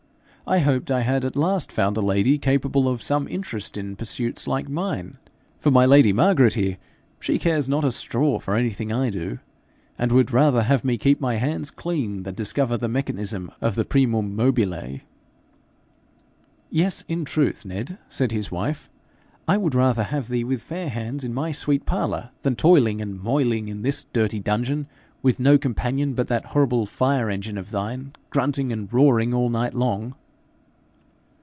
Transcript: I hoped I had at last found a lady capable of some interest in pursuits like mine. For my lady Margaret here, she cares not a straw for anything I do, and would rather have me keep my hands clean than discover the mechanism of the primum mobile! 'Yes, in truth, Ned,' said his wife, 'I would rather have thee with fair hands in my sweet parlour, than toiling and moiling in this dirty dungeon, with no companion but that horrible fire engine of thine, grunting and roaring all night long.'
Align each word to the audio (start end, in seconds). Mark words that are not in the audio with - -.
I 0.47 0.59
hoped 0.59 0.91
I 0.91 0.99
had 0.99 1.23
at 1.23 1.37
last 1.37 1.71
found 1.71 1.95
a 1.95 2.01
lady 2.01 2.37
capable 2.37 2.89
of 2.89 3.01
some 3.01 3.25
interest 3.29 3.77
in 3.77 3.95
pursuits 3.95 4.47
like 4.47 4.67
mine. 4.67 5.17
For 5.61 5.71
my 5.71 5.85
lady 5.85 6.11
Margaret 6.11 6.55
here, 6.55 6.77
she 7.21 7.39
cares 7.39 7.69
not 7.69 7.85
a 7.85 7.91
straw 7.91 8.37
for 8.37 8.53
anything 8.57 8.91
I 8.91 9.09
do, 9.09 9.39
and 9.97 10.11
would 10.11 10.31
rather 10.33 10.63
have 10.63 10.83
me 10.83 10.97
keep 10.97 11.21
my 11.21 11.35
hands 11.35 11.71
clean 11.71 12.23
than 12.23 12.35
discover 12.35 12.75
the 12.75 12.89
mechanism 12.89 13.49
of 13.61 13.75
the 13.75 13.85
primum 13.85 14.35
mobile! 14.35 14.77
'Yes, 16.69 17.05
in 17.07 17.23
truth, 17.23 17.63
Ned,' 17.63 17.97
said 18.09 18.33
his 18.33 18.51
wife, 18.51 18.89
'I 19.47 19.55
would 19.55 19.75
rather 19.75 20.03
have 20.03 20.27
thee 20.27 20.43
with 20.43 20.61
fair 20.63 20.89
hands 20.89 21.23
in 21.23 21.33
my 21.33 21.53
sweet 21.53 21.85
parlour, 21.85 22.31
than 22.41 22.57
toiling 22.57 22.99
and 22.99 23.21
moiling 23.23 23.69
in 23.69 23.83
this 23.83 24.03
dirty 24.11 24.41
dungeon, 24.41 24.87
with 25.21 25.39
no 25.39 25.57
companion 25.57 26.13
but 26.13 26.27
that 26.27 26.47
horrible 26.47 26.85
fire 26.85 27.29
engine 27.29 27.57
of 27.57 27.69
thine, 27.71 28.11
grunting 28.31 28.73
and 28.73 28.91
roaring 28.91 29.33
all 29.33 29.47
night 29.47 29.73
long.' 29.75 30.13